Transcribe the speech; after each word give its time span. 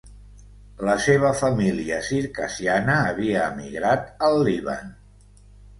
La 0.87 0.95
seva 1.07 1.29
família 1.41 2.01
circassiana 2.09 2.99
havia 3.11 3.47
emigrat 3.53 4.13
al 4.31 4.45
Líban. 4.51 4.95